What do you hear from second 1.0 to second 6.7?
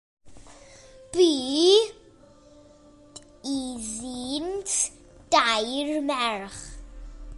Bu iddynt dair merch.